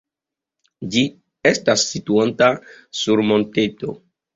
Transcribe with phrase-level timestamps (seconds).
[0.95, 1.03] Ĝi
[1.53, 2.51] estas situanta
[3.05, 4.01] sur monteto.